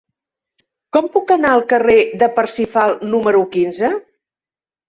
Com 0.97 1.09
puc 1.15 1.33
anar 1.35 1.51
al 1.57 1.61
carrer 1.73 1.99
de 2.23 2.31
Parsifal 2.39 2.97
número 3.15 3.45
quinze? 3.55 3.93